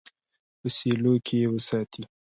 [0.59, 2.03] په سیلو کې یې وساتي.